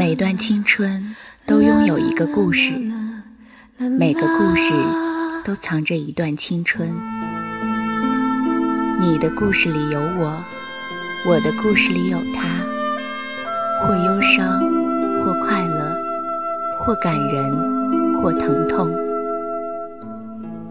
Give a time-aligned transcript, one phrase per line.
[0.00, 1.14] 每段青春
[1.46, 2.72] 都拥有一个故事，
[3.98, 4.72] 每个故事
[5.44, 6.90] 都藏着一段青春。
[8.98, 10.42] 你的故事里有我，
[11.28, 12.48] 我的故事里有他，
[13.82, 14.58] 或忧伤，
[15.18, 15.94] 或快乐，
[16.78, 18.90] 或感人，或疼痛。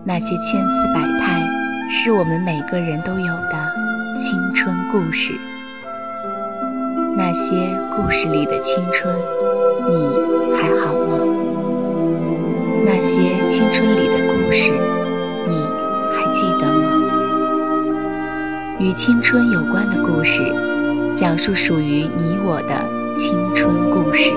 [0.04, 1.48] 那些千姿百态，
[1.88, 3.76] 是我们每个人都有的
[4.18, 5.40] 青春故事。
[7.32, 9.16] 那些故事里的青春，
[9.88, 10.18] 你
[10.52, 11.20] 还好吗？
[12.84, 14.72] 那些青春里的故事，
[15.48, 15.64] 你
[16.12, 16.90] 还记得吗？
[18.80, 20.42] 与青春有关的故事，
[21.16, 24.34] 讲述属于你我的青春故事。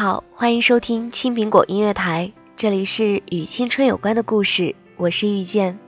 [0.00, 5.78] 好，欢迎收听青苹果音乐台，这里是与青春有关的故事，我是遇见。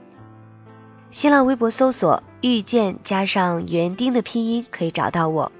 [1.09, 5.51] 新浪微博搜索“遇见”加上园丁的拼音可以找到我。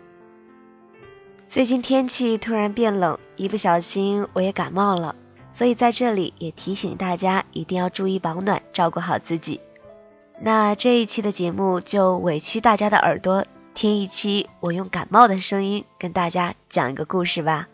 [1.47, 5.15] 最近天气突然变冷，一不小心我也感冒了，
[5.51, 9.61] 所以在这里也提醒大家一定要注意保暖，照顾好自己。
[10.39, 17.67] 那这一期的节目就委屈大家的耳朵，听一期我用感冒的声音跟大家讲一个故事吧。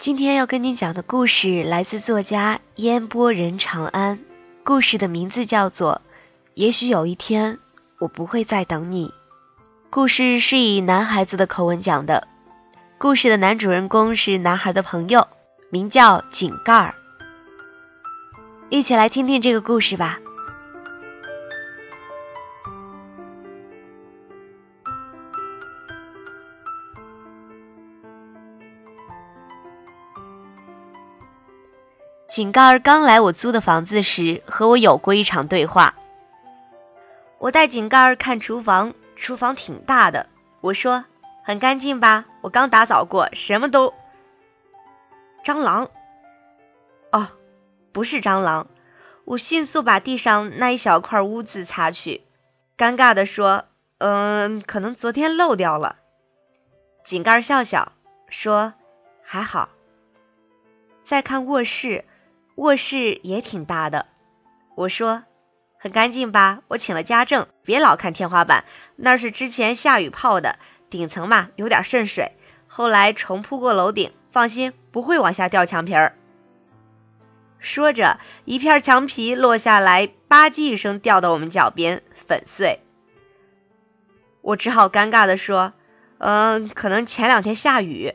[0.00, 4.18] 今天要跟您讲的故事来自作家烟波人长安，
[4.64, 6.00] 故事的名字叫做
[6.54, 7.58] 《也许有一天
[7.98, 9.08] 我不会再等你》。
[9.90, 12.26] 故事是以男孩子的口吻讲的，
[12.96, 15.28] 故事的男主人公是男孩的朋友，
[15.68, 16.94] 名叫井盖儿。
[18.70, 20.18] 一起来听听这个故事吧。
[32.30, 35.96] 井盖儿刚来我租的房子时，和我有过一场对话。
[37.38, 40.28] 我带井盖儿看厨房，厨房挺大的。
[40.60, 41.04] 我说
[41.42, 42.26] ：“很干净吧？
[42.40, 43.92] 我刚打扫过，什么都……
[45.44, 45.90] 蟑螂？
[47.10, 47.26] 哦，
[47.90, 48.68] 不是蟑螂。”
[49.26, 52.22] 我迅速把地上那一小块污渍擦去，
[52.78, 53.64] 尴尬地说
[53.98, 55.96] ：“嗯，可能昨天漏掉了。”
[57.02, 57.90] 井盖儿笑笑
[58.28, 58.74] 说
[59.24, 59.68] ：“还好。”
[61.04, 62.04] 再看卧室。
[62.60, 64.04] 卧室也挺大的，
[64.74, 65.22] 我说
[65.78, 66.60] 很干净吧？
[66.68, 68.64] 我请了家政，别老看天花板，
[68.96, 70.58] 那是之前下雨泡的。
[70.90, 72.32] 顶层嘛有点渗水，
[72.66, 76.14] 后来重铺过楼顶，放心不会往下掉墙皮儿。
[77.60, 82.80] 说着，一片墙皮落下来，吧唧一声掉到我们脚边，粉碎。
[84.42, 85.72] 我只好尴尬的说
[86.18, 88.14] ：“嗯，可能前两天下雨。”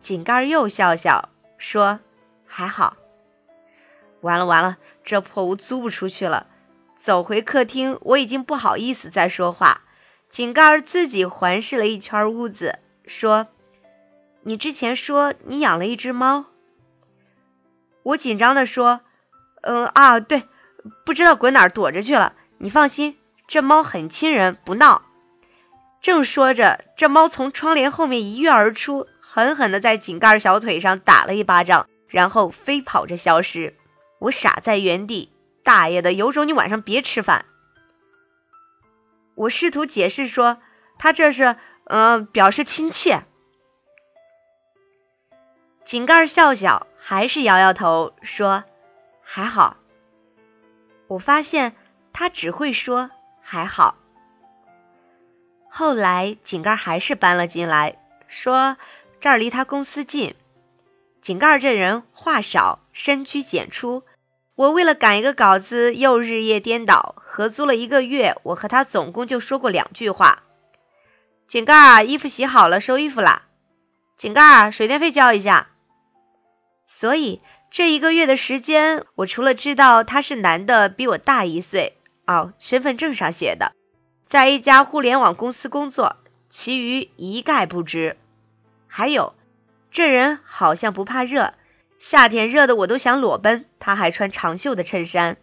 [0.00, 1.28] 井盖又笑笑
[1.58, 2.00] 说
[2.48, 2.96] ：“还好。”
[4.20, 6.46] 完了完了，这破屋租不出去了。
[7.02, 9.82] 走回客厅，我已经不好意思再说话。
[10.28, 13.48] 井盖自己环视了一圈屋子，说
[14.44, 16.44] ：“你之前说你养了一只猫。”
[18.04, 19.00] 我紧张的说
[19.62, 20.44] ：“嗯啊，对，
[21.04, 22.34] 不知道滚哪儿躲着去了。
[22.58, 23.16] 你放心，
[23.48, 25.02] 这猫很亲人，不闹。”
[26.00, 33.74] 正说着，这猫从窗帘后面一跃而出，狠狠的在井盖小腿上打了一巴掌，然后飞跑着消失。
[34.20, 35.32] 我傻在原地，
[35.64, 37.46] 大爷的，有种你晚上别吃饭。
[39.34, 40.60] 我试图解释说，
[40.98, 43.24] 他这是，嗯，表示亲切。
[45.86, 48.64] 井盖笑笑，还是摇摇头说
[49.22, 49.78] 还好。
[51.06, 51.74] 我发现
[52.12, 53.10] 他只会说
[53.40, 53.96] 还好。
[55.70, 57.96] 后来井盖还是搬了进来，
[58.28, 58.76] 说
[59.20, 60.36] 这儿离他公司近。
[61.22, 64.02] 井盖这人话少，深居简出。
[64.60, 67.14] 我为了赶一个稿子，又日夜颠倒。
[67.16, 70.42] 合租了一个月，我和他总共就说过两句话
[71.48, 73.44] ：“井盖，衣服洗好了，收衣服啦。
[74.18, 75.68] ”“井盖，水电费交一下。”
[76.86, 77.40] 所以
[77.70, 81.96] 这一个月的时间，我除了知道他是男的，比我大一岁，
[82.26, 83.72] 哦，身份证上写的，
[84.28, 86.16] 在一家互联网公司工作，
[86.50, 88.18] 其余一概不知。
[88.88, 89.32] 还有，
[89.90, 91.54] 这人好像不怕热。
[92.00, 95.36] 夏天热的我都想裸奔，他还穿长袖的衬衫。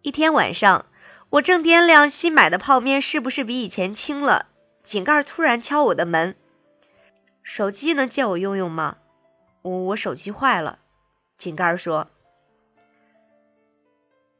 [0.00, 0.86] 一天晚上，
[1.28, 4.46] 我正掂量新买的泡面是不是比以前轻了，
[4.84, 6.36] 井盖突然敲我的门
[7.42, 8.98] ：“手机能借我用用吗
[9.62, 10.78] ？”“我我手机坏了。”
[11.36, 12.08] 井盖说。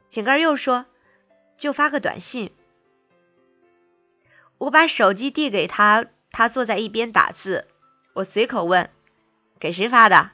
[0.09, 0.87] 井盖又说
[1.59, 2.55] ：“就发个短信。”
[4.59, 7.67] 我把手机递给他，他坐在一边打字。
[8.15, 8.91] 我随口问
[9.59, 10.31] ：“给谁发的？”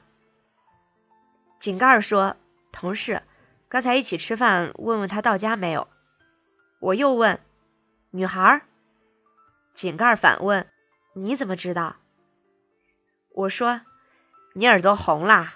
[1.59, 2.37] 井盖说
[2.71, 3.23] ：“同事，
[3.67, 5.87] 刚才一起吃饭，问问他到家没有。”
[6.79, 7.39] 我又问
[8.11, 8.61] ：“女孩？”
[9.75, 10.67] 井盖反问
[11.13, 11.95] ：“你怎么知道？”
[13.35, 13.81] 我说
[14.53, 15.55] ：“你耳朵红啦。”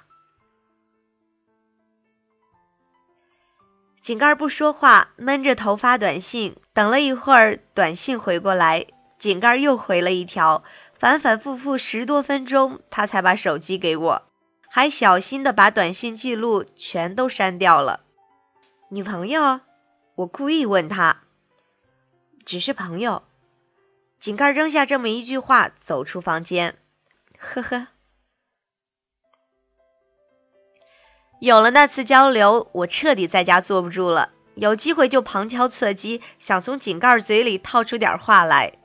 [4.02, 6.58] 井盖不说话，闷着头发短信。
[6.74, 8.88] 等了一会儿，短信回过来，
[9.18, 10.64] 井盖又回了一条，
[11.04, 14.24] 反反复复十多分钟，他才把手机给我，
[14.70, 18.06] 还小心的把短信记录全都删掉了。
[18.88, 19.60] 女朋友？
[20.16, 21.18] 我故意问他。
[22.46, 23.24] 只是朋友。
[24.18, 26.78] 井盖扔下这么一句话，走出房间。
[27.38, 27.88] 呵呵。
[31.42, 34.30] 有了那次交流，我彻底在家坐不住了。
[34.56, 38.76] 有机会就旁敲侧击，想从井盖嘴里套出点话来。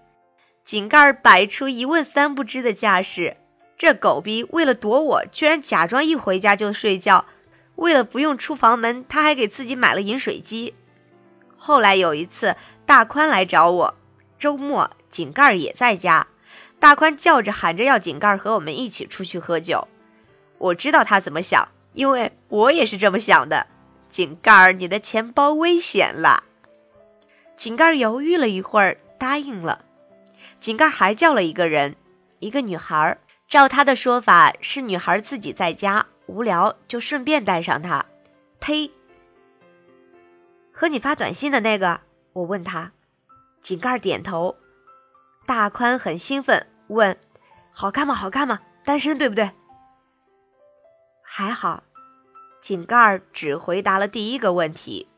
[0.68, 3.38] 井盖摆出一问三不知的架势，
[3.78, 7.24] 这狗逼为了躲我，居然假装一回家就睡觉。
[7.74, 10.74] 为了不用出房门，他还给自己买了饮水机。
[11.56, 12.54] 后来有一次，
[12.84, 13.94] 大宽来找我，
[14.38, 16.26] 周末井盖也在家。
[16.78, 19.88] 大宽叫着喊着要井盖和我们一起出去喝酒。
[20.58, 21.68] 我知道他怎么想。
[21.94, 23.66] 因为我也是这么想的，
[24.10, 26.44] 井盖，你的钱包危险了。
[27.56, 29.86] 井盖犹豫了一会儿，答应了。
[30.60, 31.96] 井盖还叫了一个人，
[32.38, 33.18] 一个女孩。
[33.48, 38.04] 照他的说法，是女孩自己在家无聊，就顺便带上他。
[38.60, 38.90] 呸！
[40.70, 42.02] 和你发短信的那个，
[42.34, 42.92] 我问他。
[43.62, 44.56] 井盖点头。
[45.46, 47.16] 大宽很兴奋，问：
[47.72, 48.14] 好看吗？
[48.14, 48.60] 好看吗？
[48.84, 49.50] 单身对不对？
[51.22, 51.82] 还好。
[52.60, 55.08] 井盖只回答了第一个问题。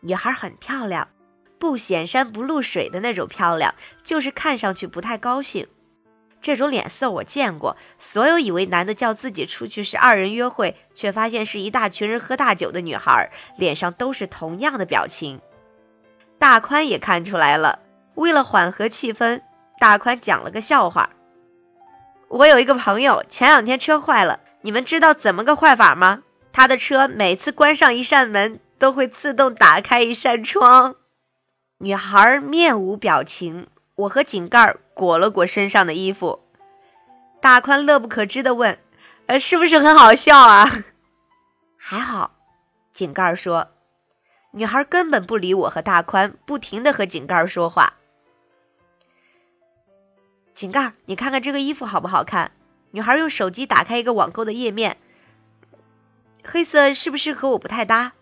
[0.00, 1.08] 女孩很漂亮，
[1.58, 3.74] 不显山不露水的那种漂亮，
[4.04, 5.68] 就是看上去不太高兴。
[6.42, 7.76] 这种脸色我见过。
[7.98, 15.40] 所有以为男的叫自己出去是二人约会，却发现是一大群人喝大酒的女孩，脸上都是同样的表情。
[16.38, 17.80] 大宽也看出来了。
[18.14, 19.40] 为了缓和气氛，
[19.80, 21.10] 大宽讲了个笑话：
[22.28, 24.40] 我有一个朋友，前两天车坏了。
[24.60, 26.22] 你们知道怎么个坏法吗？
[26.52, 30.96] 他的车每次关上一扇门，都会自动打开一扇窗。
[31.78, 33.68] 女孩面无表情。
[33.94, 36.42] 我和井盖裹了裹身上的衣服。
[37.40, 38.78] 大宽乐不可支的问
[39.26, 40.84] ：“呃，是不是很好笑啊？”
[41.76, 42.32] 还好，
[42.92, 43.68] 井盖说。
[44.50, 47.94] 女孩根本不理我和大宽，不停的和井盖说话。
[50.54, 52.52] 井盖，你看看这个衣服好不好看？
[52.90, 54.96] 女孩用手机打开一个网购的页面，
[56.44, 58.12] 黑色是不是和我不太搭？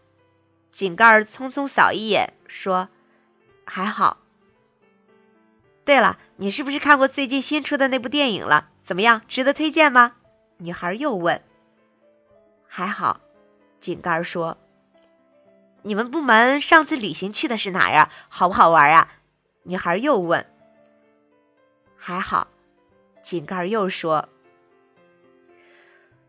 [0.71, 2.89] 井盖匆匆扫一眼，说
[3.67, 4.19] ：“还好。”
[5.85, 8.69] 对了，你是不是看过最近新出的那部电影了？
[8.85, 10.15] 怎么样，值得推荐吗？
[10.57, 11.43] 女孩又问。
[12.67, 13.21] 还好，
[13.81, 14.57] 井盖说
[15.83, 18.11] ：“你们部门上次旅行去的是哪呀？
[18.29, 19.13] 好不好玩啊？”
[19.63, 20.47] 女孩又问。
[21.97, 22.49] 还好，
[23.23, 24.29] 井盖又说。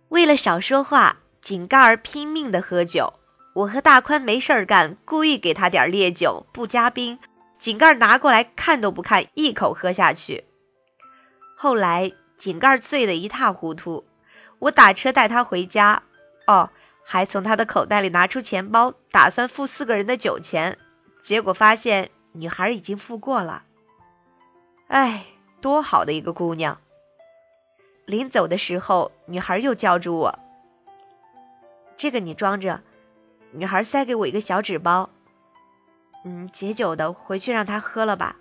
[0.10, 3.13] 为了少说话，井盖儿拼命的喝酒。
[3.56, 7.20] 我和大宽没事儿干，故意给他点烈酒，不加冰。
[7.58, 10.44] 井盖拿过来看都不看，一口喝下去。
[11.56, 14.04] 后来井盖醉得一塌糊涂，
[14.60, 16.04] 我打车带他回家。
[16.46, 16.70] 哦，
[17.06, 20.78] 还从他的口袋里拿出钱包，打算付四个人的酒钱，
[21.24, 23.64] 结果发现女孩已经付过了。
[24.90, 25.24] 哎，
[25.62, 26.82] 多好的一个姑娘！
[28.06, 30.40] 临走的时候，女孩又叫住我
[31.96, 32.82] ：“这个你装着。”
[33.52, 35.10] 女孩塞给我一个小纸包，
[36.24, 38.36] 嗯，解酒的，回去让他喝了吧。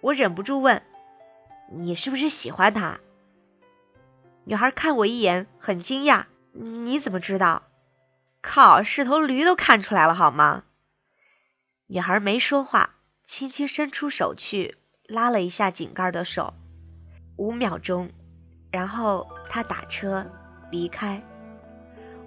[0.00, 0.82] 我忍不住问
[1.72, 3.00] ：“你是不是喜欢他？”
[4.44, 7.62] 女孩看我一眼，很惊讶：“你怎么知道？”
[8.42, 10.64] 靠，是头驴都看出来了好吗？
[11.86, 14.76] 女孩没说话，轻轻伸出手去
[15.06, 16.54] 拉了一下井盖的手，
[17.36, 18.10] 五秒钟。
[18.72, 20.30] 然后他打车
[20.70, 21.20] 离开，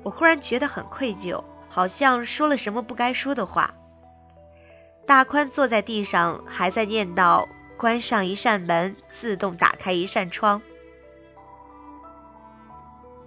[0.03, 3.73] 我忽然觉得很愧疚，好像说了什么不该说的话。
[5.07, 10.61] 大宽坐在地上，还在念叨：“关上一扇门，自动打开一扇窗。”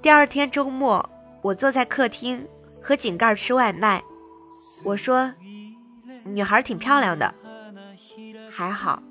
[0.01, 1.11] 第二天周末，
[1.43, 2.47] 我坐在客厅
[2.81, 4.05] 和井盖吃外卖，
[4.85, 5.35] 我说
[6.23, 7.35] ：“女孩挺漂亮的，
[8.53, 9.03] 还好。”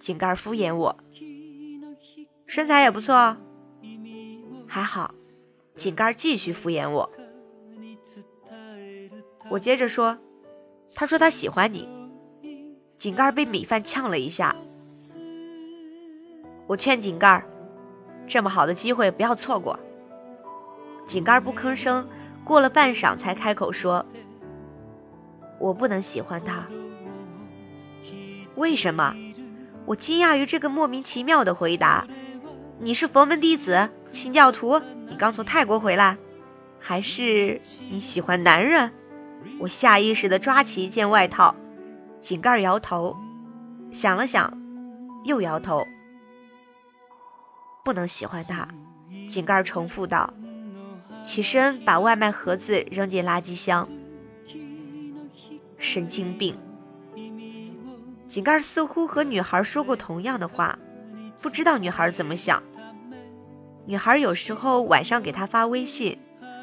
[0.00, 0.96] 井盖敷衍我。
[2.46, 3.36] 身材也不错，
[4.66, 5.14] 还好。
[5.74, 7.10] 井盖继续敷衍我。
[9.50, 10.16] 我接着说，
[10.94, 11.88] 他说他喜欢你。
[12.98, 14.54] 井盖被米饭呛了一下。
[16.68, 17.44] 我劝井盖，
[18.28, 19.80] 这么好的机会不要错过。
[21.06, 22.08] 井盖不吭声，
[22.44, 24.06] 过了半晌才开口说
[25.58, 26.68] ：“我不能喜欢他。”
[28.54, 29.16] 为什么？
[29.86, 32.06] 我惊讶于这个莫名其妙的回答。
[32.78, 34.80] 你是佛门弟子，信教徒？
[35.08, 36.18] 你刚从泰国回来？
[36.78, 38.92] 还是你喜欢男人？
[39.58, 41.54] 我下意识地抓起一件外套。
[42.20, 43.16] 井盖摇头，
[43.92, 44.58] 想了想，
[45.24, 45.86] 又摇头。
[47.82, 48.68] 不能喜欢他。
[49.28, 50.34] 井盖重复道，
[51.24, 53.88] 起身把外卖盒子扔进垃圾箱。
[55.78, 56.58] 神经病。
[58.28, 60.78] 井盖似乎和女孩说过同样的话，
[61.40, 62.62] 不知道女孩怎么想。
[63.86, 66.18] 女孩有时候晚上给他发微信，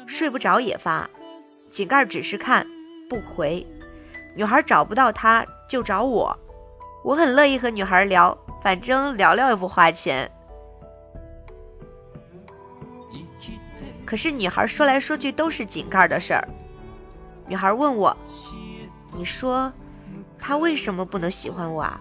[0.06, 1.10] 睡不着也发。
[1.72, 2.66] 井盖只是看，
[3.08, 3.66] 不回。
[4.34, 6.38] 女孩找不到他，就找我。
[7.04, 10.30] 我很乐意和女孩聊，反正聊聊又不花钱。
[14.04, 16.48] 可是女孩说来说去都是井盖的事儿。
[17.46, 18.16] 女孩问我
[19.14, 19.72] ：“你说
[20.38, 22.00] 他为什么不能喜欢我啊？”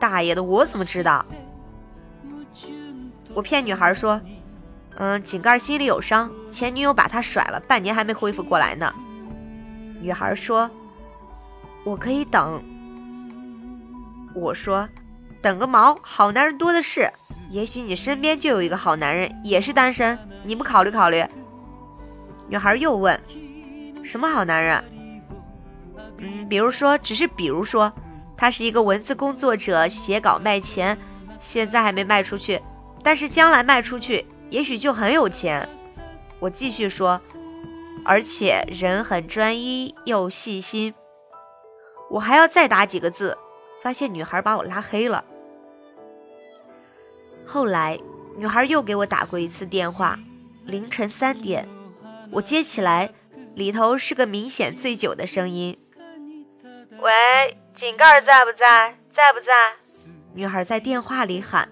[0.00, 1.24] 大爷的，我怎么知道？
[3.34, 4.20] 我骗女孩说
[5.00, 8.92] ：“嗯，井盖心里有伤，前女友把他甩了，半年还没恢复过来呢。”
[10.00, 10.70] 女孩说。
[11.82, 12.62] 我可以等，
[14.34, 14.86] 我说，
[15.40, 17.10] 等个毛，好男人多的是，
[17.48, 21.24] 也许你身边就有一个好男人，也是单身，你不考虑考虑？
[22.50, 23.18] 女孩又问，
[24.04, 24.84] 什么好男人？
[26.18, 27.94] 嗯，比如说，只是比如说，
[28.36, 30.98] 他是一个文字工作者，写稿卖钱，
[31.40, 32.60] 现在还没卖出去，
[33.02, 35.68] 但是将来卖出去，也许就很有钱。
[36.40, 37.20] 我继续说，
[38.04, 40.94] 而且人很专一又细心。
[42.10, 43.38] 我还要再打几个字，
[43.82, 45.24] 发现女孩把我拉黑了。
[47.46, 47.98] 后来，
[48.36, 50.18] 女孩又给我打过一次电话，
[50.64, 51.68] 凌晨三点，
[52.32, 53.10] 我接起来，
[53.54, 55.78] 里头是个明显醉酒的声音
[57.00, 58.96] ：“喂，井盖在不在？
[59.14, 59.52] 在不在？”
[60.34, 61.68] 女孩在电话里喊：“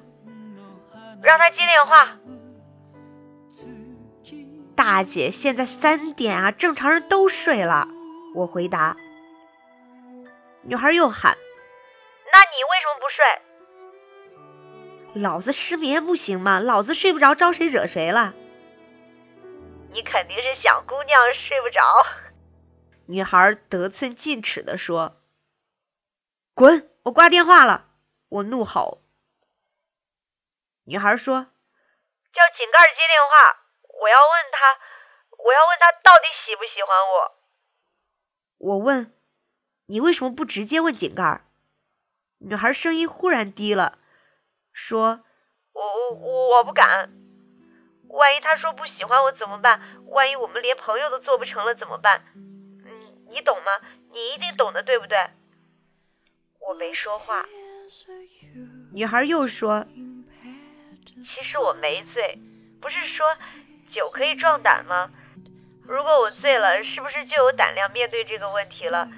[1.22, 2.16] 让他接电话。”
[4.78, 7.88] 大姐，现在三点啊，正常人都睡了。
[8.32, 8.96] 我回答。
[10.62, 11.36] 女孩又喊
[12.32, 13.18] ：“那你为什么不睡？”
[15.20, 16.60] 老子失眠不行吗？
[16.60, 18.34] 老子睡不着，招谁惹谁了？
[19.90, 21.18] 你肯定是想姑娘
[21.48, 21.80] 睡不着。
[23.06, 25.20] 女孩得寸进尺地说
[26.54, 26.88] ：“滚！
[27.02, 27.86] 我挂电话了。”
[28.30, 29.02] 我怒吼。
[30.84, 31.48] 女孩说：“叫
[32.56, 33.56] 井盖接电话，
[34.00, 34.78] 我要问他，
[35.38, 37.34] 我要问他到底喜不喜欢我。”
[38.58, 39.12] 我问。
[39.90, 41.40] 你为什么不直接问井盖？
[42.40, 43.96] 女孩声音忽然低了，
[44.70, 45.24] 说
[45.72, 47.08] ：“我我我不敢，
[48.08, 49.80] 万一他说不喜欢我怎么办？
[50.08, 52.22] 万一我们连朋友都做不成了怎么办？
[52.34, 53.80] 你你懂吗？
[54.12, 55.16] 你一定懂的，对不对？”
[56.60, 57.46] 我没说话。
[58.92, 59.86] 女孩又说
[61.24, 62.38] ：“其实我没醉，
[62.82, 63.26] 不是说
[63.94, 65.10] 酒可以壮胆吗？
[65.86, 69.08] 如果我醉了，是不是就有胆量面对这个问题了？”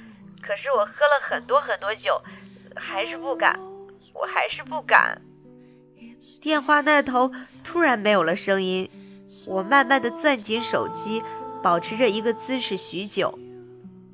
[0.43, 2.21] 可是我喝了很多很多酒，
[2.75, 3.61] 还是不敢，
[4.15, 5.21] 我还是不敢。
[6.41, 7.31] 电话那头
[7.63, 8.91] 突然没有了声音，
[9.47, 11.23] 我慢慢的攥紧手机，
[11.63, 13.39] 保持着一个姿势许久，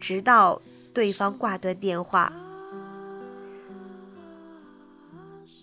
[0.01, 0.61] 直到
[0.93, 2.33] 对方挂断电话。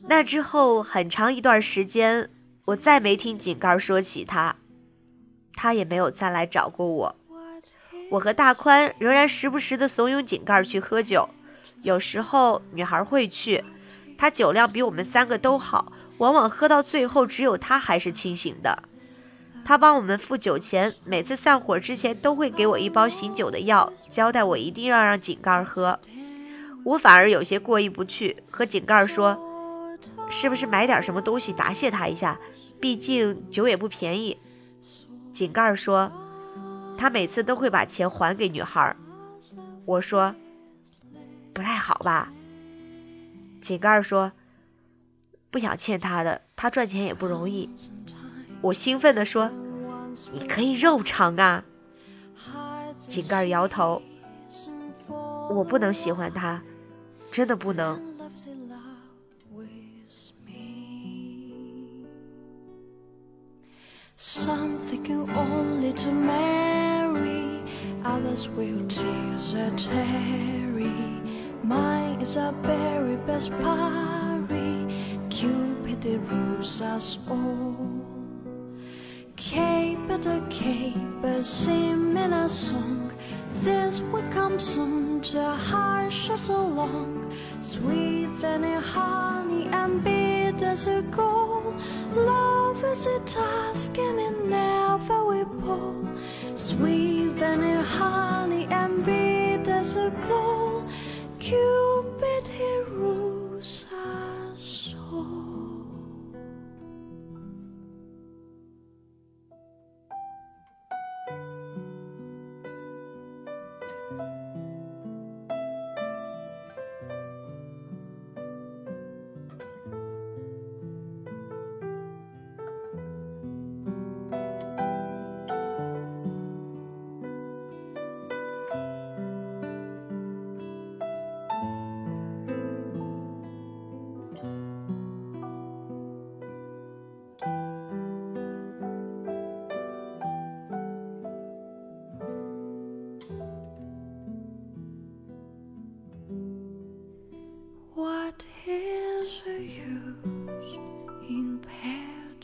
[0.07, 2.29] 那之后很长一段时间，
[2.65, 4.55] 我再没听井盖说起他，
[5.55, 7.15] 他也没有再来找过我。
[8.09, 11.29] 我和大宽仍然时不时的怂恿井盖去喝酒，
[11.81, 13.63] 有时候女孩会去，
[14.17, 18.83] 她酒量比我们三个都好，往往喝到最后只有她还是清醒的。
[19.65, 25.99] 她帮我们付酒钱，每次散伙之前都会给我一包醒酒的药，交代我一定要让井盖喝。
[26.83, 29.39] 我反而有些过意不去，和井盖说，
[30.29, 32.39] 是不是买点什么东西答谢他一下？
[32.81, 34.37] 毕竟酒也不便宜。
[35.33, 36.11] 井盖说。
[36.95, 38.95] 他每次都会把钱还给女孩，
[39.83, 40.35] 我说
[41.51, 42.31] 不太好吧？
[43.59, 44.31] 井盖说
[45.49, 47.69] 不想欠他的，他赚钱也不容易。
[48.61, 49.51] 我兴奋地说
[50.31, 51.65] 你可以肉偿啊！
[52.99, 54.01] 井盖摇头，
[55.49, 56.61] 我不能喜欢他，
[57.31, 58.12] 真的不能。
[68.33, 71.21] Others will tease a tarry.
[71.61, 74.87] Mine is a very best parry.
[75.29, 77.75] Cupid rules us all.
[79.35, 83.11] Caper a caper, sing in a song.
[83.61, 87.31] This will come soon, to hush us along.
[87.61, 91.75] Sweet than a honey and bitter as a gold.
[92.15, 95.95] Love is a task and it never will pull.
[96.55, 100.89] Sweet than a honey and bitter as a gold.
[101.39, 103.32] Cupid he rules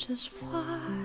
[0.10, 0.99] just fly.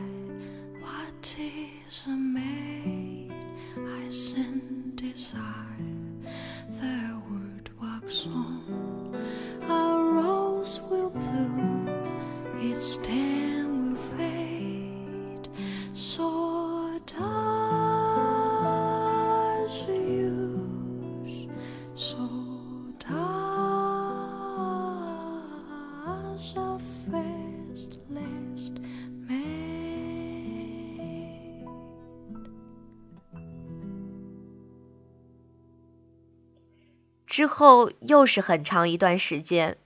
[37.44, 39.76] 之后又是很长一段时间，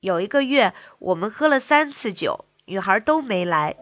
[0.00, 3.76] 有一个月我们喝了三次酒，女孩都没来，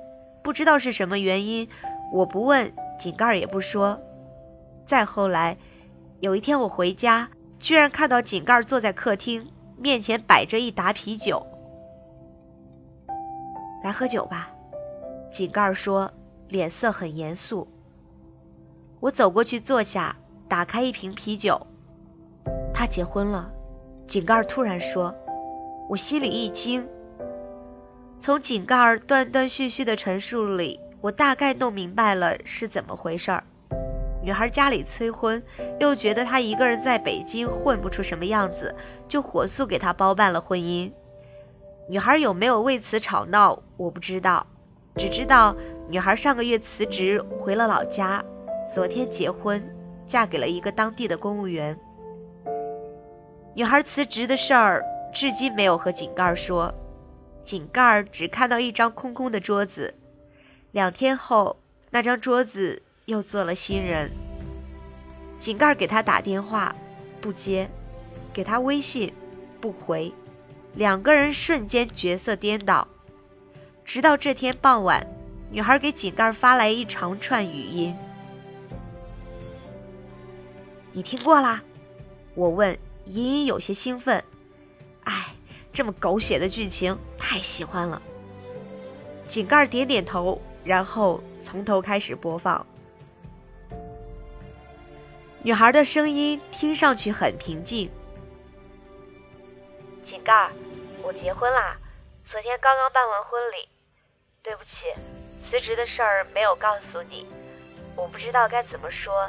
[0.44, 1.70] 不知道是什么原因，
[2.12, 4.02] 我不问，井盖也不说。
[4.86, 5.56] 再后来，
[6.20, 11.46] 有一天我回家，居然看到井盖坐在客厅，面前摆着一打啤酒。
[13.82, 14.50] 来喝酒吧，
[15.32, 16.12] 井盖说，
[16.48, 17.66] 脸色很严肃。
[19.00, 20.16] 我走过去坐下，
[20.50, 21.66] 打开一瓶啤酒。
[22.78, 23.50] 他结婚了，
[24.06, 25.14] 井盖突然说，
[25.88, 26.86] 我心里一惊。
[28.20, 33.44] 从井盖断断续续的陈述里，我大概弄明白了是怎么回事儿。
[34.22, 35.42] 女孩家里催婚，
[35.80, 38.74] 又觉得她一个人在北京混不出什么样子，
[39.08, 40.92] 就火速给她包办了婚姻。
[41.88, 44.46] 女孩有没有为此吵闹，我不知道，
[44.96, 45.56] 只知道
[45.88, 48.22] 女孩上个月辞职回了老家，
[48.74, 49.62] 昨天结婚，
[50.06, 51.78] 嫁给了一个当地的公务员。
[53.56, 56.74] 女孩辞职的事儿至今没有和井盖说，
[57.42, 59.94] 井盖只看到一张空空的桌子。
[60.72, 61.56] 两天后，
[61.88, 64.10] 那张桌子又坐了新人。
[65.38, 66.76] 井盖给他打电话，
[67.22, 67.68] 不接；
[68.34, 69.14] 给他微信，
[69.58, 70.12] 不回。
[70.74, 72.86] 两个人瞬间角色颠倒。
[73.86, 75.06] 直到这天傍晚，
[75.50, 77.96] 女孩给井盖发来一长串语音
[80.92, 81.62] ：“你听过啦？”
[82.36, 82.78] 我问。
[83.06, 84.22] 隐隐有些兴奋，
[85.04, 85.34] 哎，
[85.72, 88.02] 这么狗血的剧情太喜欢了。
[89.26, 92.66] 井盖点点头，然后从头开始播放。
[95.42, 97.90] 女孩的声音听上去很平静。
[100.08, 100.50] 井盖，
[101.02, 101.76] 我结婚啦，
[102.30, 103.68] 昨天刚刚办完婚礼。
[104.42, 104.70] 对不起，
[105.50, 107.26] 辞职的事儿没有告诉你，
[107.96, 109.28] 我不知道该怎么说。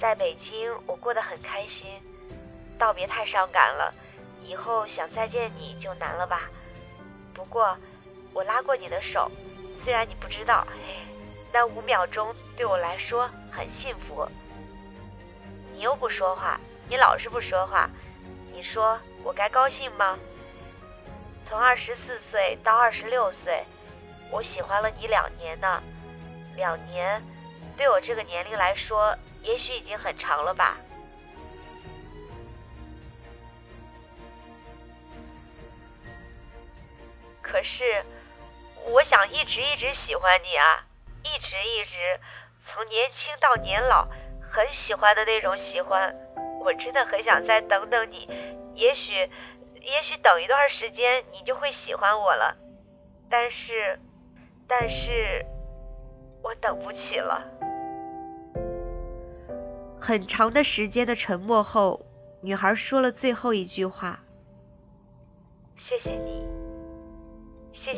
[0.00, 2.00] 在北京，我过得很开心。
[2.80, 3.94] 道别太伤感了，
[4.42, 6.50] 以后想再见你就难了吧。
[7.34, 7.76] 不过，
[8.32, 9.30] 我拉过你的手，
[9.84, 10.66] 虽然你不知道，
[11.52, 14.26] 那五秒钟对我来说很幸福。
[15.74, 17.88] 你又不说话，你老是不说话，
[18.50, 20.18] 你说我该高兴吗？
[21.48, 23.62] 从二十四岁到二十六岁，
[24.30, 25.82] 我喜欢了你两年呢。
[26.56, 27.22] 两年，
[27.76, 30.76] 对我这个年龄来说，也许已经很长了吧。
[37.50, 38.04] 可是，
[38.92, 40.86] 我想一直一直喜欢你啊，
[41.24, 42.20] 一直一直，
[42.68, 44.06] 从年轻到年老，
[44.40, 46.14] 很喜欢的那种喜欢。
[46.60, 48.28] 我真的很想再等等你，
[48.74, 49.12] 也许，
[49.80, 52.56] 也许等一段时间你就会喜欢我了。
[53.28, 53.98] 但是，
[54.68, 55.44] 但是，
[56.44, 57.42] 我等不起了。
[60.00, 62.00] 很长的时间的沉默后，
[62.42, 64.20] 女孩说了最后一句话
[65.88, 66.29] ：“谢谢你，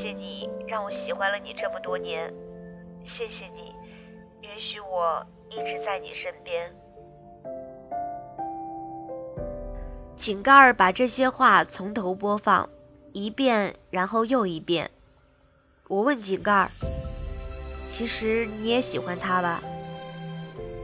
[0.03, 2.29] 谢谢你让我喜欢了你这么多年，
[3.05, 3.73] 谢谢你
[4.41, 6.75] 允许我一直在你身边。”
[10.19, 12.69] 井盖儿把这些话从头播放
[13.12, 14.91] 一遍，然后又一遍。
[15.87, 16.69] 我问井盖儿
[17.87, 19.62] ：“其实你也喜欢他吧？”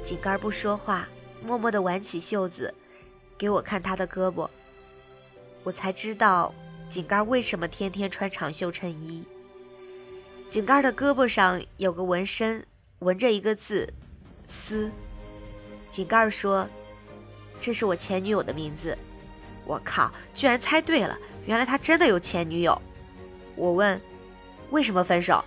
[0.00, 1.09] 井盖儿不说话，
[1.42, 2.72] 默默地挽起袖子，
[3.37, 4.48] 给我看他的胳膊。
[5.64, 6.54] 我才知道
[6.90, 9.24] 井盖为什么天天穿长袖衬衣。
[10.48, 12.66] 井盖的胳膊上有个纹身，
[13.01, 13.92] 纹着一个字
[14.48, 14.90] “思”。
[15.90, 16.68] 井盖说
[17.61, 18.96] ：“这是我前女友的名字。”
[19.66, 20.11] 我靠！
[20.33, 22.81] 居然猜对了，原来他真的有前女友。
[23.55, 24.01] 我问
[24.70, 25.44] ：“为什么分手？”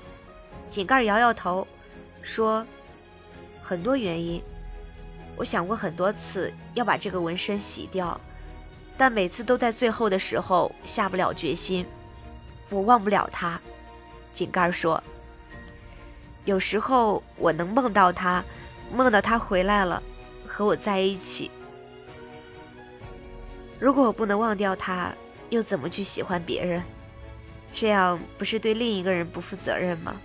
[0.70, 1.68] 井盖摇摇头，
[2.22, 2.66] 说
[3.64, 4.40] ：“很多原因。
[5.36, 8.22] 我想过很多次要把这个纹身洗掉，
[9.02, 11.88] 但每次都在最后的时候下不了决心。
[12.70, 13.60] 我忘不了他。”
[14.32, 15.04] 井盖说
[16.46, 18.46] ：“有时候我能梦到他，
[18.94, 20.04] 梦到他回来了，
[20.46, 21.50] 和我在一起。”
[23.82, 25.12] 如果我不能忘掉他，
[25.50, 26.84] 又怎么去喜欢别人？
[27.74, 30.22] 这样不是对另一个人不负责任吗？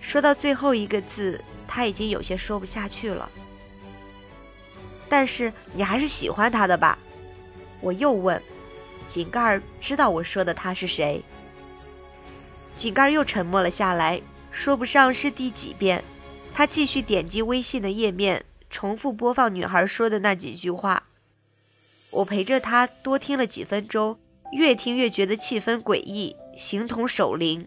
[0.00, 3.28] 说到最后一个字，他已经有些说不下去了。
[5.10, 6.98] 但是你还是喜欢他的吧？
[7.82, 8.40] 我又问。
[9.08, 11.22] 井盖知道我说的他是谁。
[12.76, 16.04] 井盖又沉默了下来，说不上是第几遍。
[16.54, 21.02] 他继续点击微信的页面，重复播放女孩说的那几句话。
[22.10, 24.18] 我陪着他多听了几分钟，
[24.52, 27.66] 越听越觉得气氛诡异，形同守灵。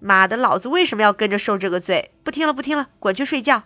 [0.00, 2.10] 妈的，老子为什么要跟着受这个罪？
[2.24, 3.62] 不听了，不听了，滚去睡觉。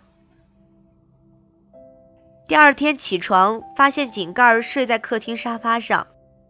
[2.51, 6.07] 第二天起床，发现井盖睡在客厅沙发上，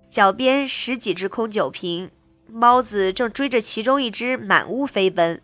[0.09, 2.09] 脚边十几只空酒瓶，
[2.47, 5.43] 猫子正追着其中一只满屋飞奔。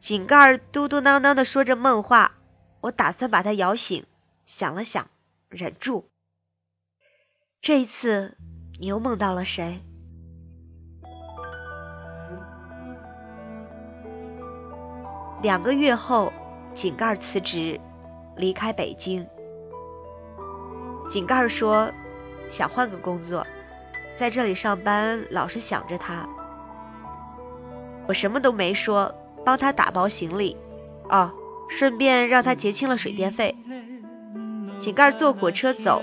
[0.00, 2.32] 井盖嘟嘟囔囔的说着梦话，
[2.80, 4.06] 我打算把它摇醒，
[4.46, 5.10] 想了想，
[5.50, 6.08] 忍住。
[7.60, 8.38] 这一次，
[8.80, 9.82] 你又梦到了谁？
[15.42, 16.32] 两个月后，
[16.72, 17.78] 井盖辞职，
[18.34, 19.28] 离开北京。
[21.08, 21.90] 井盖说
[22.48, 23.46] 想换个工作，
[24.16, 26.28] 在这里上班老是想着他。
[28.06, 30.56] 我什么都没说，帮他打包行李，
[31.08, 31.32] 哦，
[31.68, 33.56] 顺便让他结清了水电费。
[34.80, 36.02] 井盖坐火车走。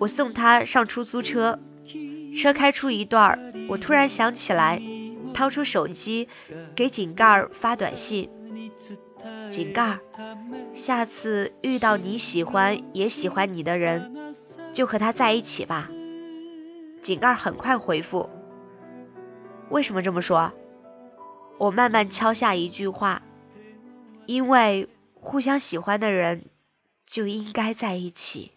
[0.00, 1.60] 我送他上出租车，
[2.36, 3.38] 车开出一段
[3.68, 4.82] 我突然想起来，
[5.34, 6.28] 掏出手机
[6.74, 8.28] 给井盖发短信
[9.52, 9.98] ：“井盖，
[10.74, 14.12] 下次遇到你喜欢也喜欢你的人，
[14.74, 15.88] 就和他在一起吧。”
[17.02, 18.28] 井盖很快回复
[19.70, 20.52] ：“为什么这么说？”
[21.58, 23.22] 我慢慢敲下一句话
[24.26, 26.50] ：“因为互相喜欢的人
[27.06, 28.52] 就应该在一起。”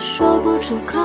[0.00, 0.98] 说不出口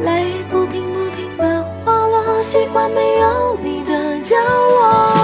[0.00, 5.19] 泪不停不停的滑落习惯没有你的角落。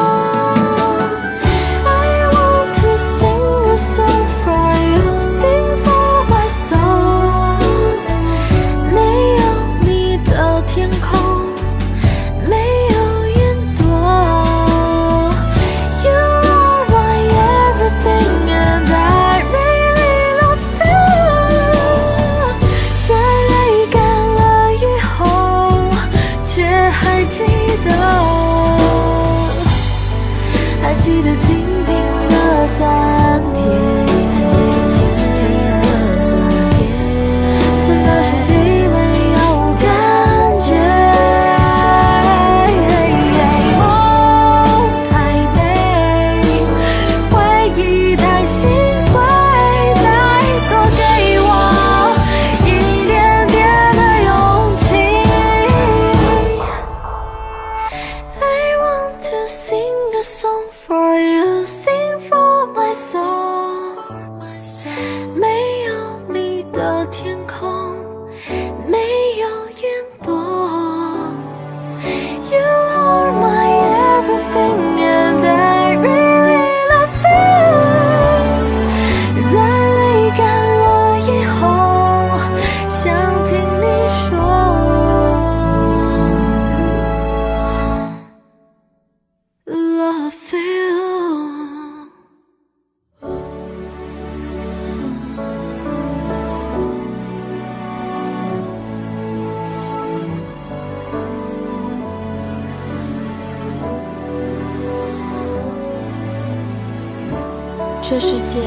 [108.08, 108.60] 这世界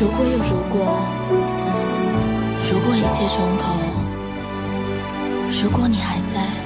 [0.00, 0.98] 如果有如果
[2.72, 3.74] 如果一切重头
[5.62, 6.59] 如果你还在。